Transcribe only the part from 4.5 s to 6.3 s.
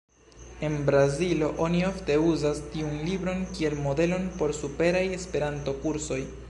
superaj Esperanto-kursoj.